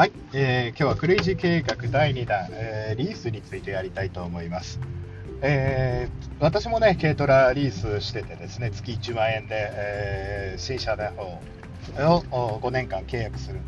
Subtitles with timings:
[0.00, 4.80] はい、えー、今日はクレイジー計画第2弾、えー、リースについてやりたいと思います。
[5.42, 11.38] えー、私もね、軽トラリースしててですね、月1万円で、えー、新車の
[12.30, 13.60] 方を5年間契約する。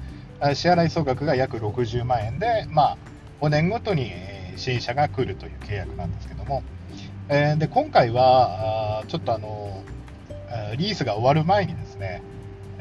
[0.54, 2.98] 支払い総額が約60万円で、まあ、
[3.42, 4.10] 5年ごとに
[4.56, 6.62] 新車が来るという契約なんですけども、
[7.28, 9.82] えー、で今回はちょっとあの
[10.78, 12.22] リースが終わる前にですね、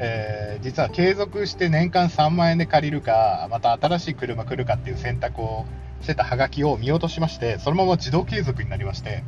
[0.04, 5.64] えー、実は継続して年間3万円で借りるか、また新しい車来るかっていう選択を
[6.00, 9.22] してたハガキを見落としまして、そのまま自動継続になりまして、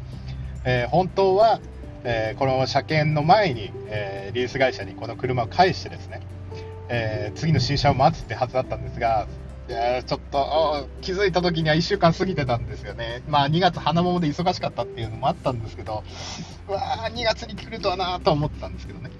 [0.64, 1.60] えー、本当は、
[2.02, 6.20] えー、この車検の前に、えリース会社にこの車を返してですね、
[6.88, 9.28] え次の新車を待つってはずだったんですが、
[9.68, 13.22] えちょっと気づいた時には1週間過ぎてたんですよね。
[13.28, 16.02] まあ2月花桃で忙しかったっていうのもあったんですけど、
[16.66, 19.10] わー2月に来るとはなと思ってたんですけどね。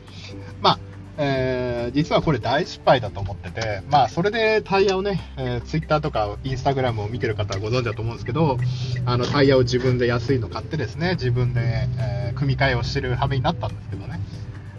[0.60, 0.78] まあ
[1.16, 8.58] えー、実はこれ大失敗だと思ってて、まあ、それでタイヤをね、えー、ツイッターとかインスタグラムを見てる方はご存知だと思うんですけど、
[9.06, 11.60] あの、タイヤを自分で安いの買ってですね、自分で、
[11.98, 14.20] えー、組み替えをしてる羽目になったんですけどね。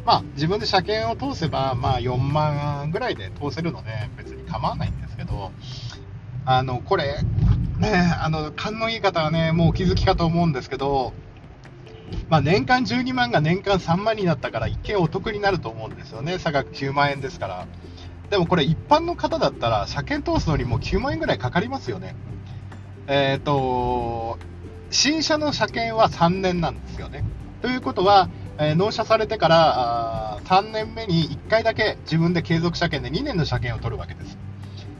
[0.05, 5.52] まあ、自分で車検を通せば、まあ、4万ぐらいで通せるので、別に構わないんですけど、
[6.45, 7.23] あの、これ、
[7.80, 11.14] ね、あの、勘のいい方はね、もうお気づきかと思うんですけど、
[12.30, 17.67] まあ、年間12万が年間3万になったから一見お得になると思うんですよね、差額9万円ですから。
[18.30, 22.16] でもこれ一般の方だったら車検通すのにもう9万円ぐらいかかりますよね。
[23.08, 24.39] えっ、ー、と、
[24.89, 27.23] 新車の車検は3年なんですよね。
[27.61, 34.38] ということは、えー、納車されてから3年目に1回だけ自分で継続車検で2年の車検を取るわけです。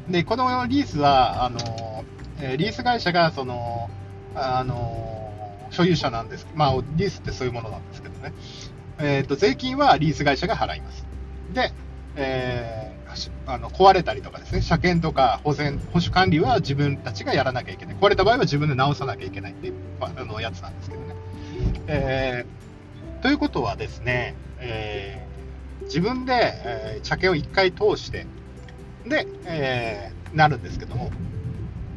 [0.09, 3.89] で、このリースは、あのー、リース会社が、その、
[4.36, 5.14] あの
[5.76, 6.48] 所有者なんです。
[6.56, 8.34] まあ、リースってそういうものなんですけどね。
[8.98, 11.06] えっ、ー、と、税金はリース会社が払います。
[11.54, 11.73] で、
[12.16, 17.95] えー、あの壊れたりとかですね、車検とか保全、保守管理は自分たちがやらなきゃいけない。
[17.98, 21.16] 壊れた場合は自分で直さなきゃいけないっていう、まあ、あのやつなんですけどね。
[21.88, 28.26] えー、ということはですね、えー、自分で、えー、車検を1回通して、
[29.05, 31.11] で、え、なるんですけども、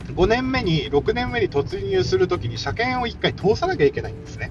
[0.08, 4.50] 5年目に、6年目に突入するときに車検を1回通さなきゃいけないんですね。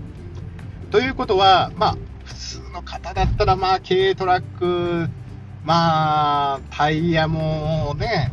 [0.91, 5.09] ということは、まあ、普通の方だったら、まあ、軽トラック、
[5.65, 8.31] まあ、タイヤもね、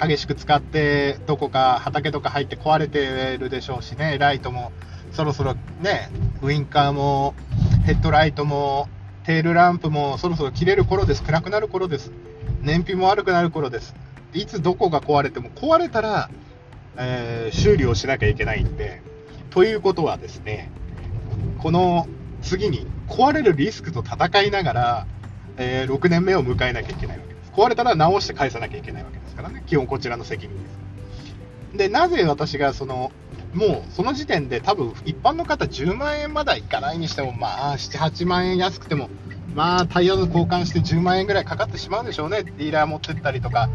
[0.00, 4.72] 激しく使って、どこか畑とか入って壊れてるでしょうしね、ライトも
[5.12, 6.10] そろそろね、
[6.42, 7.34] ウインカーも
[7.84, 8.88] ヘッドライトも
[9.24, 12.12] テールランプもそろそろ切れる頃です、暗くなる頃です、
[12.60, 13.94] 燃費も悪くなる頃です。
[14.38, 16.30] いつどこが壊れても、壊れたら、
[16.96, 19.02] えー、修理をしなきゃいけないんで、
[19.50, 20.70] ということはですね、
[21.58, 22.06] この
[22.42, 25.06] 次に壊れるリスクと戦いながら、
[25.56, 27.52] えー、6年目を迎えなきゃいけないわけです。
[27.52, 31.76] 壊れたら直して返さなきゃいけないわけですからね、基本こちらの責任です。
[31.76, 33.10] で、なぜ私がその、
[33.54, 39.08] もうその時点で多分一般の方10万円まだいかないにしても、まあ7、8万円安くても、
[39.54, 42.42] まあタイヤの交換して10万円ぐらいかかってしまうんでしょうね。
[42.42, 43.68] ディーラー持ってったりとか、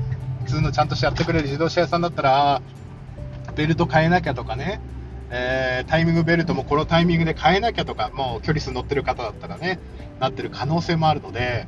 [0.44, 2.62] 普通のちゃんとしてやってくれる自動車屋さんだったら、
[3.56, 4.81] ベルト変えなきゃとかね、
[5.30, 9.80] えー、タイミングベルトもこのタイミングで変えなきゃとか、もう距離数乗ってる方だったらね、
[10.20, 11.68] なってる可能性もあるので、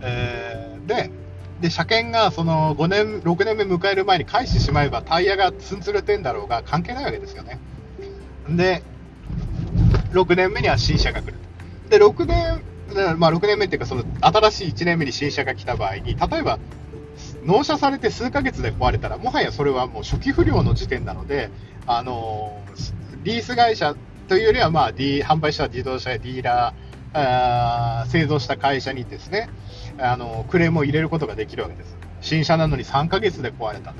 [0.00, 1.10] えー、で、
[1.60, 7.58] で、車検がその5年、6年目迎える前に返してしまえば、タイヤがツンツルてんだろうが関係ないわけですよね。
[8.48, 8.82] で、
[10.12, 11.34] 6年目には新車が来る。
[11.90, 16.58] で、6年、まあ6年目っていうか、その新しい1年目に新車が来た場合に、例えば
[17.44, 21.50] 納車されて数ヶ月で壊れたら、もはやそれはもう初期不良の時点なので、
[21.86, 22.62] あの
[23.22, 23.94] リース会社
[24.28, 29.50] というよりは、まあ、D、販売した自動車やディーラー、あー製造した会社にですね、
[29.98, 31.96] あのクレームを入れることができるわけです。
[32.20, 33.94] 新車なのに3ヶ月で壊れた。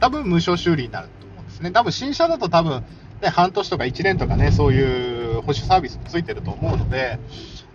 [0.00, 1.70] 多分無償修理になると思うんですね。
[1.70, 2.84] 多分新車だと多分、
[3.22, 7.18] ね、半年とか1年とかね、そういう保守サービスもついてると思うので、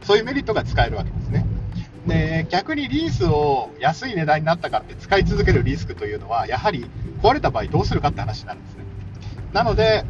[0.03, 1.45] そういうメリットが使えるわけですね。
[2.09, 6.89] で、逆にリースを安い値段になったからって使い続けるリスクというのは、やはり
[7.21, 8.83] 壊れた場合どうするかって話になるんですね。
[9.53, 10.03] なので、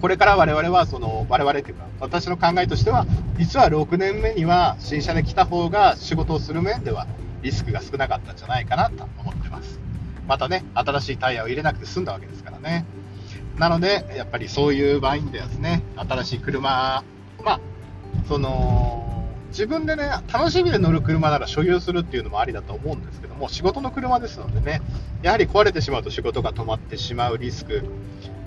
[0.00, 3.06] これから我々は、その、我々っていうか、私の考えとしては、
[3.38, 7.06] 実は6年目には新車で来た方が仕事をする面では
[7.42, 9.80] リスクが少なかったんじゃないかなと思ってます。
[10.26, 12.84] またね、新しいタイヤを入れなくて済んだわけですからね。
[13.58, 17.04] なので、やっぱりそういう場合にですね、新しい車、
[17.42, 17.60] まあ、
[18.28, 19.15] その、
[19.48, 24.82] 自分でね、楽しみで乗る車なら所有するっていうのもありだと思うんですけども、仕事の車ですのでね、
[25.22, 27.84] やはり壊れてしまうと仕事が止まってしまうリスク、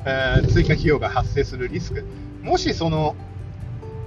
[0.06, 2.06] えー、追加費用が発生するリスク、
[2.42, 3.16] もしその、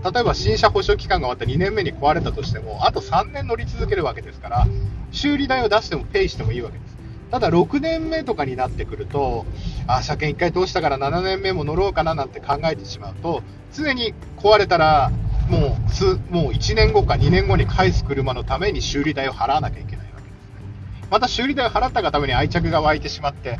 [0.05, 4.67] 例えば新車保証期間が終わって2年目に壊れたとしても、あと3年乗り続けるわけですから、
[5.12, 6.97] 修理代を出してもペイしてもいいわけです。
[7.31, 9.47] ただ6年目とかになってくると、
[9.87, 13.43] あ、車検1回通したから7年目も乗ろうかななんて考えてしまうと、
[13.73, 15.11] 常に壊れたら、
[15.52, 21.08] もうつもう1年後か2年後に返す車のために修理代を払わなきゃいけないわけですね。
[21.10, 23.58] また修理代を払ったがために愛着が湧いてしまって、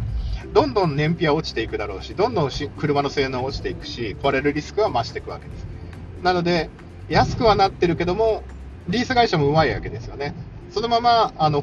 [0.55, 5.67] どんどん燃費は落ちていくだろうし、どんどん車の性能は落ちていくし、壊れるリスクは増していくわけです。
[6.23, 6.71] なので、
[7.11, 8.43] 安くはなってるけども、
[8.89, 10.35] リース会社もうまいわけですよね。
[10.71, 11.63] そのまま、あの、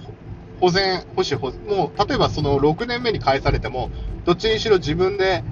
[0.59, 3.89] 保全、保守、保もう、例えばその6年目に返されても、
[4.25, 5.43] どっちにしろ自分で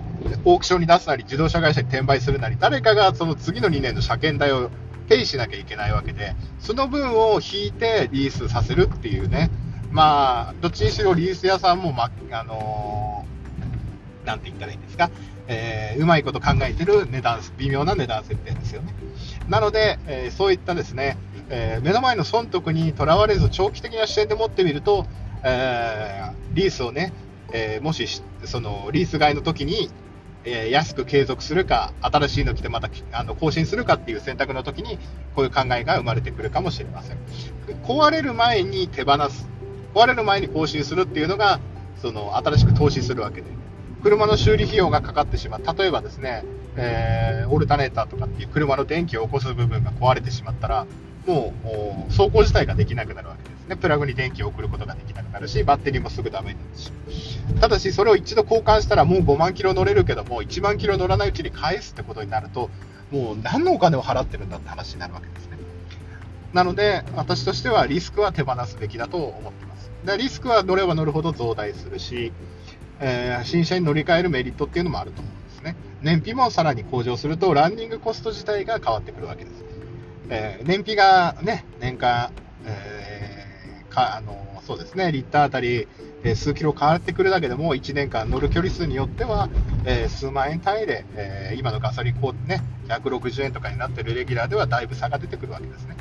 [0.45, 4.69] オークションに出すなり、自動車会社に転売するなり、誰かがその次の2年の車検代を
[5.07, 9.49] ペイしなきゃいけないわけで、その分を引いてリースさせるっていうね、
[9.91, 15.09] まあ、どっちにしろリース屋さんも、ま、あのー、なんて言ったらいいんですか、
[15.47, 18.93] えー、うまいこと考えてる値段、微妙な値段設定ですよね。
[19.47, 21.17] なので、えー、そういったですね、
[21.49, 25.05] えー、目の前の損得にとらわれず長期的な視点で持ってみると、
[25.43, 27.13] えリースをね、
[27.53, 28.07] えもし
[28.43, 29.89] そのリース買いの時に、
[30.49, 34.97] え安く継続するか、新しいの来てまたあの更新するかっていう選択の時に、
[35.35, 37.17] こういう考えが生まれてくるかもしれません。
[37.83, 39.49] 壊れる前に手放す、
[39.93, 41.59] 壊れる前に更新するっていうのが、
[42.01, 43.47] その新しく投資するわけで、
[44.03, 45.77] 車の修理費用がかかってしまう。
[45.77, 46.45] 例えばですね、
[46.77, 50.87] えー、オルタネーターとかっていう車の電気を起こす部分が壊れてしまったら、
[51.27, 51.53] も
[52.09, 53.75] う走行自体ができなくなるわけですね。
[53.75, 56.77] プラグに電気を送ることができなくなるし、バッテリーもすぐダメになる
[57.13, 57.39] し。
[57.59, 62.69] ただし、それを一度交換したらもう5万キロ乗れるけども、1万キロ乗らないうちに返すってことになると、
[63.11, 65.57] もう何のお金を払ってるんだって話になるわけですね。
[66.53, 69.91] なので、私としてはリスクは手放すべきだと思ってます。
[70.05, 72.31] でリスクは乗れば乗るほど増大するし、
[72.99, 75.75] えー、新車に乗り換えるメリットっていうのもあると思うんですね。
[76.01, 79.76] 燃費もさらに向上すると、ランニングコスト自体が変わってくるわけです。
[80.29, 82.31] えー、燃費がね、年間、
[82.65, 85.87] えー、か、あの、そうですね、リッターあたり、
[86.23, 89.49] えー、数キロ変わってくるだけでも、1年間乗る距離数によっては、
[89.85, 95.95] え、数万円単位で、え、今のガソリンこうね、160円とかになってるレギュラーではだいぶ差が出てくるわけですね。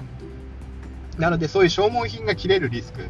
[1.18, 3.02] なので、そういう消耗品が切れるリスク、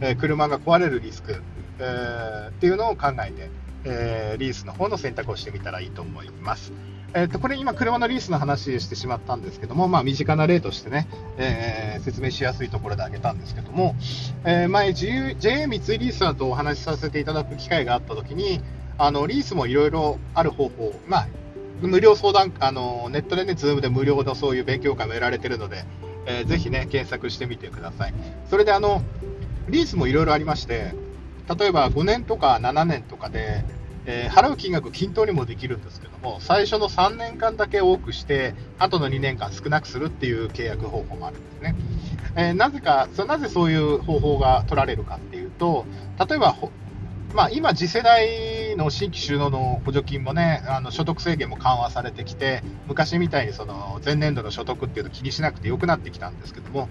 [0.00, 1.42] え車が壊れるリスク、
[1.78, 3.50] えっていうのを考えて、
[3.84, 6.72] えリースの方の選択をしてみたらいいと思います。
[7.14, 11.06] えー、とこれ今、車のリースの話してしまったんですけども、まあ、身近な例としてね、
[11.36, 13.94] えー、説明しやすいところで挙げたんですけども、
[14.44, 18.62] えー、前、JA 三井リースさんとお話しさせていただく機会があったときに、
[18.96, 21.28] あのリースもいろいろある方法、まあ、
[21.82, 25.84] 無料相談、あのネットでね、ズームで無料のそういう勉強会もやられてるので、
[26.24, 28.14] えー、ぜひね、検索してみてください。
[28.48, 29.02] それであの、
[29.68, 30.94] リースもいろいろありまして、
[31.58, 33.64] 例えば5年とか7年とかで、
[34.06, 41.74] えー、払う金額均等にもできるんですけどもう、最初の3年間だけ多くして、後の2年間少なくするっていう契約方法もあるんですね。
[42.36, 45.84] えー、なぜかそ、なぜそういう方法が取られるかっていうと、
[46.28, 46.56] 例えば、
[47.34, 56.90] まあ、今、次世代の新規収納の補助金もね、あの所得制限も緩和されてきて、昔みたいにその前年度の所得っていうのを気にしなくてよくなってきたんですけども、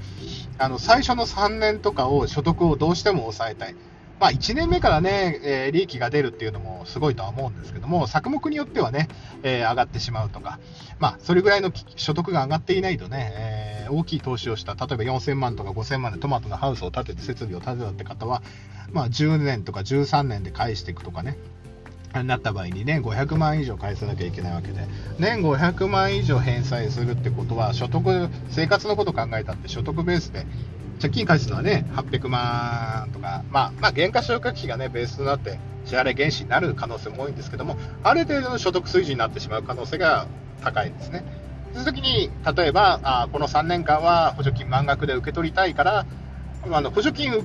[0.57, 3.75] あの最初の3年とかを所得をどうしても抑えたい。
[4.21, 9.07] まあ、1年目からね、えー、利益が出るっていうのもすごいとは思うんですけども、作目によってはね、
[9.41, 10.59] えー、上がってしまうとか、
[10.99, 18.43] まあ、それぐらいの所得が上がっていないとね、えー、大きい投資をした、例えば4000万とか5000万でトマトのハウスを建てて、設備を建てたって方は、
[18.91, 21.35] まあ、10年とか13年で返していくとかね、
[22.13, 24.85] なった場合に年500万以上返さなきゃいけないわけで、
[25.17, 30.45] 年500万以上返済するってことは、所得、生活のことを考えたって所得ベースで
[31.01, 40.27] 借金返すのはね、800万とか、まあ、まあ、減価償却費がね、ベースとなって、支払い原資になる可能性も多いんですけども、ある程度の所得水準になってしまう可能性が
[40.61, 41.25] 高いですね。
[41.73, 46.05] その時に、例えば、あこの3年間は補助金満額で受け取りたいから、
[46.69, 47.43] あの補助金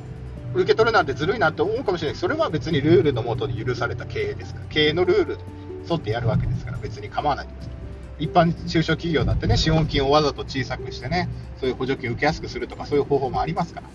[0.54, 5.44] 受け取るなんてずるいなって思うかもしれないそれは別にルールのもとに許された経営ですから、経営のルールに
[5.88, 7.75] 沿ってやるわけですから、別に構わないんです。
[8.18, 11.28] 一般中小企業だってね、資本金をわざと小さくしてね、
[11.60, 13.88] そういう補助金を受けやすくするとか、そういう方法もありますから。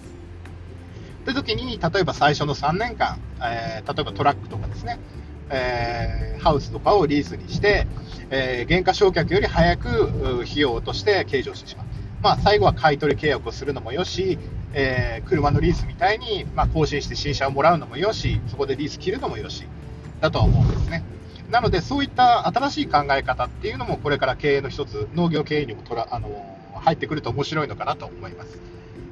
[1.26, 5.00] という時に、例えば最初の3年間、えー、例えばトラックとかですね、
[5.50, 7.88] えー、ハウスとかをリースにして、
[8.30, 11.86] えー、原価償却より早く費用として計上してしまう。
[12.24, 14.38] まあ、最後は買取契約をするのもよし、
[14.74, 19.66] えー、車のリースみたいに、まあ、更新して新車をもらうのもよし、そこでリース切るのもよし、
[20.22, 21.04] だとは思うんですね。
[21.52, 26.30] なので、そういった新しい考え方っていうのも、これから経営の一つ、農業経営にもとらあの
[26.76, 28.60] 入ってくると面白いのかなと思います。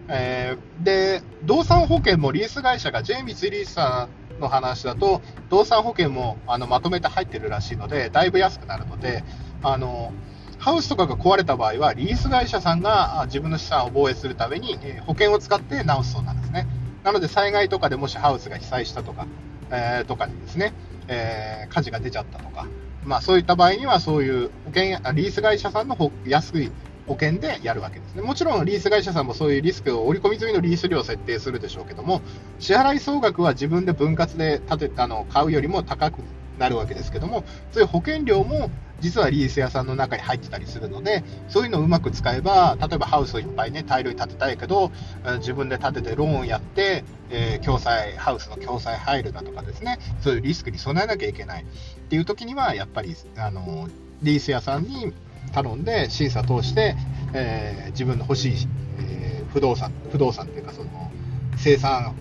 [0.07, 9.23] えー、で、動産保険もリース会社が J 三井リースさんの話だと、動産保険もあのまとめて入ってるらしいので、だいぶ安くなるので、
[9.61, 10.13] あの
[10.59, 16.67] ハウスとかが壊れた場合は、リース会社さんが自分の資産を防衛するために、え保険を使って直すそうなんですね。
[17.03, 19.27] なので災害とかでもしハウスが被災したとか、
[19.71, 20.73] えー、とかにですね、
[21.09, 22.67] えー、火事が出ちゃったとか、
[23.03, 26.71] まあ、そういった場合にはそういう保険リース会社さんの安い
[27.07, 28.21] 保険でやるわけですね。
[28.21, 32.21] もちろんリース会社さんもそういうリスクを織り込み済みのリース料を設定するでしょうけども、
[32.59, 36.21] 支払い総額は自分で分割で立てあの買うよりも高く
[36.59, 38.69] なるわけですけども、そういう保険料も
[39.01, 44.91] 実はリース屋さんの中に入ってたりするので、そういうのをうまく使えば、例えばハウスをいっぱいね、大量に建てたいけど、
[45.37, 51.65] 自分で建ててローンをやって、えー、共済、ハウスの共済入るだとかですね、そういうリスクに備えなきゃいけないっ
[52.09, 53.87] ていう時には、やっぱり、あの、
[54.21, 55.13] リース屋さんに
[55.53, 56.95] 頼んで審査通して、
[57.33, 58.67] えー、自分の欲しい、
[58.99, 61.11] えー、不動産、不動産っていうかその
[61.57, 62.15] 生産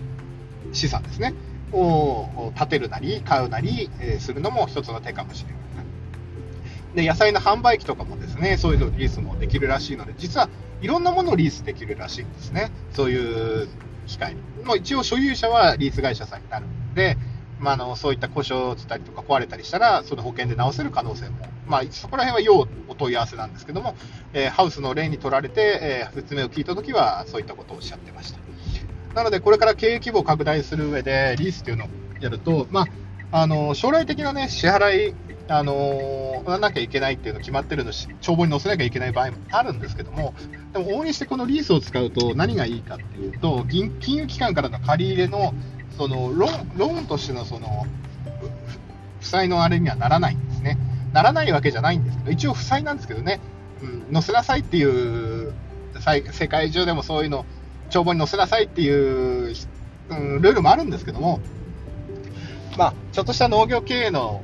[0.71, 1.33] 資産ですね、
[1.71, 5.58] を建てるなり買うなり、え、するのも一つの手かもしれない。
[6.99, 10.49] で、野菜の販売機とかもですね、そういうのリースもできるらしいので、実は
[10.81, 12.71] いろんなものをリースできるらしいんですね。
[12.91, 13.69] そういう
[14.05, 14.41] 機械に。
[14.65, 17.17] もう一応所有者はリース会社さんになるので、
[17.57, 21.37] まあ、あのそういった故障したりとか壊れたりしたら、その保険で直せる可能性も、
[21.67, 23.95] まあ、そこら辺は要お問い合わせなんですけども、
[24.33, 28.39] えー、ハウスの例に取られて、えー、説明を聞いたときは、そういったことをおっしゃってました。
[29.15, 31.87] なので、これから経営規模を拡大する上で、リースというのを
[32.19, 32.87] やると、まあ、
[33.31, 35.15] あの将来的な、ね、支払い、
[35.51, 40.35] あのー、なきゃいけないっていうの決まってるのし、帳簿に載せなきゃいけない場合もあるんですけども、
[40.73, 45.53] でも、往々にしてこのリースを使うと何がいいかっていうと、金融機関からの借り入れの
[45.97, 47.87] そのローンローンとしてのその
[49.19, 50.77] 負債のあれにはならないんですね。
[51.13, 53.39] ならないわけじゃないんですけど、一応負債なんですけどね、
[53.81, 55.53] うん、載せなさいっていう、
[56.31, 57.45] 世界中でもそういうの、
[57.89, 59.55] 帳簿に載せなさいっていう、
[60.09, 61.39] うん、ルールもあるんですけども、
[62.77, 64.43] まあ、ちょっとした農業経営の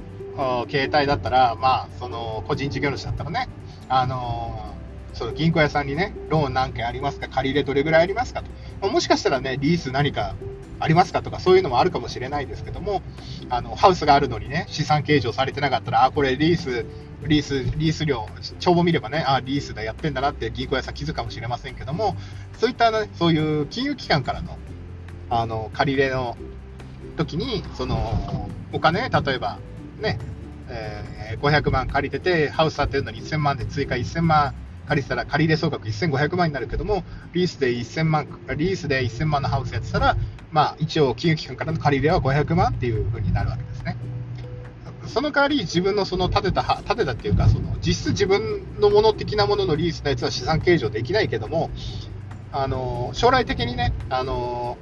[0.68, 3.50] 形態だったら、まあ、その個人事業主だったらね、
[3.90, 8.44] あのー、その銀行屋さんにね、ローン何件ありますか、借り入れどれぐらいありますか
[8.82, 10.36] と、もしかしたらね、リース何か
[10.80, 13.02] ありますかとか、そういうのもあるかもしれないですけども、
[13.50, 16.86] あのハウスがあるのにね、資産計上されてなかったら、あ、これリース、
[17.28, 18.28] リース、リース料、
[18.60, 22.16] 帳簿見ればね、あ、リースだ、やってんだなって銀行屋さん気づくかもしれませんけども、
[22.58, 24.58] そういった、ね、そういう金融機関からの、
[25.30, 26.36] あの、借り入れの
[27.16, 29.60] 時に、その、お金、例えば、
[30.00, 30.20] ね、
[30.70, 34.54] えー、500万借りてて、ハウス建てるのに1000万で追加1000万
[34.86, 40.16] 借りてたら借り入れ総額1500万になるけども、リースで1000万、リースで1000万のハウスやってたら、
[40.52, 43.98] まあ、一応、金融機関からの借り入れは500万っていう風になるわけですね。
[45.08, 51.70] その代わり、自分のその建てた、建てたっていうか、その実質自分のもの的なもののリースのやつは資産計上できないけども、
[52.52, 54.78] あの将来的にね、あの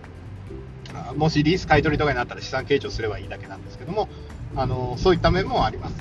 [1.16, 4.08] もしリース買い取りとかになったら資産計上すればいいだけなんですけども、
[4.56, 5.96] あのそういった面もあります。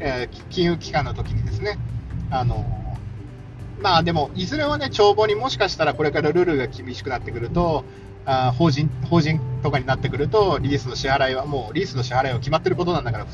[0.00, 1.78] えー、金融機関の時にですね、
[2.30, 2.64] あの
[3.80, 7.84] まあでも、いずれはね、帳簿にもしかしたらこれからルールが厳しくなってくると、
[8.26, 13.26] あ法人法人とかになってくると、リースの支払いはもう、リースの支払いは決まってることなんだから、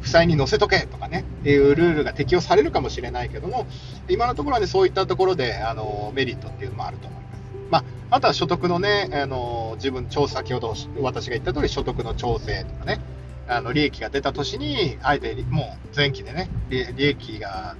[0.00, 3.66] 負債に載せとけとかね、いうルールが適用されるかもしれないけども、
[4.08, 7.42] 今のところはね、そういったところで、あの、メリットっていうのもあると思います。
[7.70, 7.78] ま
[8.10, 13.00] あ、あとは所得のね、あの、自分、調査、先ほど私が言った通り、所得の調整とかね、
[13.48, 17.76] あの、利益が出た年に、あえて、もう前期でね、利益が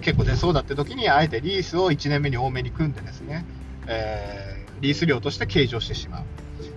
[0.00, 3.46] 結構出そうだって時に、あえてリースを1年目に多めに組んでですね、
[3.86, 6.22] えーリース料として計上してしま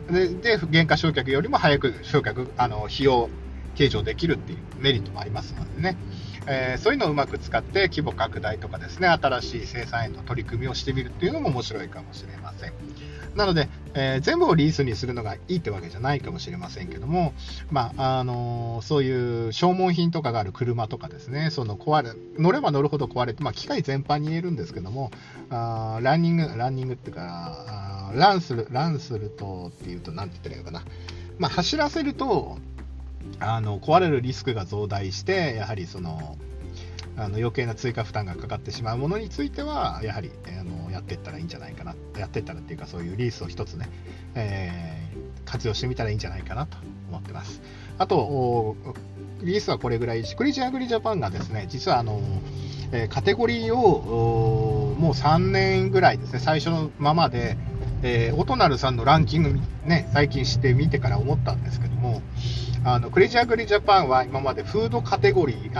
[0.09, 0.13] う。
[0.13, 3.29] で、で原価償却よりも早く償却、あの、費用
[3.75, 5.97] 計上できるっていうメリットもありますのでね。
[6.47, 12.73] えー、そういうのをうまく使って規模拡大とかですね、新しい生産への取り組みをしてみるっていうのも面白いかもしれません。
[13.35, 17.33] なので、えー、全部をリースにするのがいいってわけじゃないかもしれませんけども、
[17.71, 25.11] まあ、あのー、そういう消耗品とかがある車とかですね、その壊れ、乗れば乗るほど壊れて、まあ、機械全般に言えるんですけども、
[25.49, 30.85] あランニング、ランニングっていうか、ランする、ランするとっていうと、なんて言ったらいいのかな。
[31.37, 32.57] まあ、走らせると、
[33.39, 36.37] あの壊れるリスクが増大して、やはりその
[37.19, 43.89] あの余計な追加負担がかかってしまうものについては、やはりあのやっていったらいいんじゃないかな、やっていったらっていうか、そういうリースを一つね、
[44.35, 46.77] えー、活用してみたらいいんじゃないかなと
[47.09, 47.61] 思ってます。
[47.97, 48.77] あと、
[49.41, 52.21] リースはこれぐらい、シクリジアグリジャパンがですね、実はあの、
[52.91, 57.57] え、カテゴリーをもう3年ぐらいですね、最初のままで、
[58.01, 62.21] えー、オトナルさんのランキング、ね、最近してみてから思ったんですけども、
[62.85, 65.71] あのクレジアグリジャパンは今までフードカテゴリー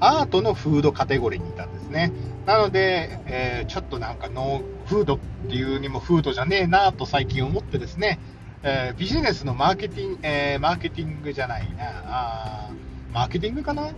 [0.00, 2.12] アートのフードカテゴリーにいたんですね。
[2.46, 8.20] なので、えー、ちょっとなんかノーフードっていうにもフードじゃねえなと最近思ってですね、
[8.62, 12.70] えー、ビジネスのマーケティング、えー、マーケティングじゃないな、あ
[13.12, 13.92] マーケティングかな、うん、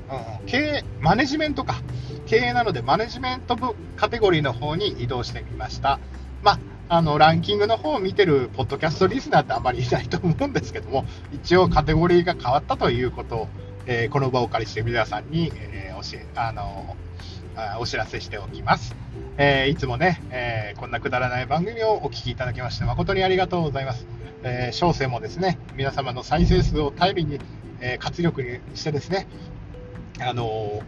[0.47, 1.83] 経営、マネジメントか。
[2.27, 5.99] 経営なのでマネジメント部カテゴリーの方に移動してみました。
[6.43, 6.59] まあ、
[6.91, 13.49] あのランキングの方を見てるポッドキャストリスナーってあまりいないと思うんですけども、一応カテゴリーが変わったということを、
[13.91, 16.95] えー、この場をお借りして皆さんに、えー、教えあの
[17.81, 18.95] お知らせしておきます。
[19.39, 24.07] えー、いつもね、えー、こんなくだらない番組をお聞きいただきまして誠にありがとうございます。
[24.43, 27.41] えー、小生もですね、皆様の再生数を頼りに、
[27.81, 29.27] えー、活力にしてですね、
[30.21, 30.83] あの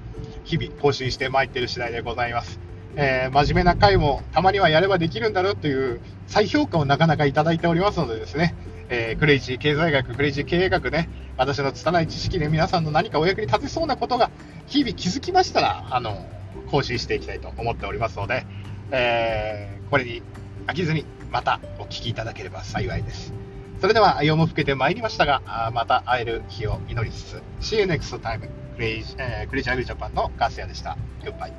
[0.44, 2.60] 日々更新してまいってる次第でございます。
[2.96, 8.54] えー、真面目な回もたまにはやればできるんだろうという再評価をなかなかいただいておりますのでですね、
[8.92, 14.30] えー、クレイジー経済学、クレイジー経営学ね、私の拙い知識で皆さんの何かお役に立てそうなことが
[14.66, 16.26] 日々気づきましたら、あの、
[16.72, 18.44] 更新していきたいと思っておりますので、
[18.90, 20.22] えー、これに
[20.66, 23.32] 飽きずにまたお聞きいただければ幸いです。
[23.80, 28.40] それでは、夜も更けてまいりましたが、また会える日を祈りつつ、See you next time.
[28.74, 30.96] クレイジー、えー、クレイジーアグリジャパンのガスヤでした。
[31.22, 31.52] Goodbye.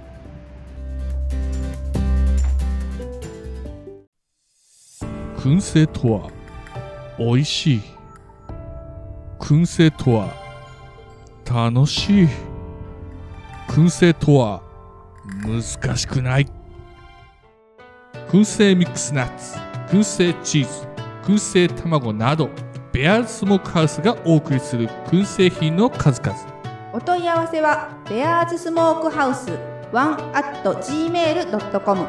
[5.38, 6.40] 燻製とは
[7.24, 7.82] 美味しい。
[9.40, 10.34] 燻製とは
[11.46, 12.28] 楽しい。
[13.68, 14.63] 燻製とは
[15.44, 16.48] 難しくない。
[18.30, 19.60] 燻製ミックスナッツ、
[19.96, 20.88] 燻製チーズ、
[21.24, 22.50] 燻製卵など、
[22.92, 26.36] ベアーズスモークハウスがお送りする燻製品の数々。
[26.92, 29.51] お問い合わせは、ベアーズスモークハウス
[29.94, 32.08] 1 at gmail.com。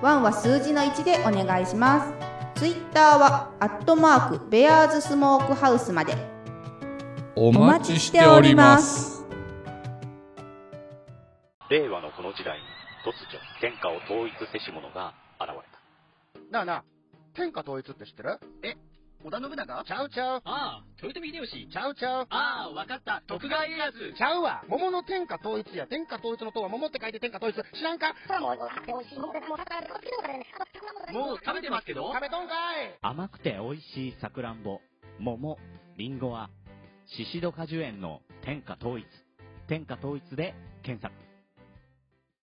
[0.00, 2.33] 1は数字の1でお願いします。
[2.54, 6.14] ツイッターは、アットマーク、ベアーズスモークハウスまで。
[7.34, 9.26] お待ちしております。
[11.68, 12.64] 令和のこの時代に、
[13.04, 16.40] 突如、天下を統一せし者が現れた。
[16.52, 16.84] なあなあ、
[17.34, 18.38] 天下統一って知ってる？
[18.62, 18.76] え
[19.24, 19.84] 織田信長？
[19.84, 20.42] ちゃうちゃう。
[20.44, 21.68] ああ、豊臣秀吉。
[21.72, 22.26] ちゃうちゃう。
[22.28, 23.22] ああ、わかった。
[23.26, 24.12] 徳川家康。
[24.14, 24.62] ちゃうわ。
[24.68, 25.86] 桃の天下統一や。
[25.86, 27.56] 天下統一の塔は桃って書いて天下統一。
[27.76, 28.14] 知らんか？
[31.14, 32.12] もう食べてますけど？
[32.12, 34.80] 食べとんかい甘くて美味しいさくらんぼ、
[35.18, 35.58] 桃、
[35.96, 36.50] りんごは、
[37.06, 39.06] シシド果樹園の天下統一。
[39.68, 41.23] 天下統一で検索。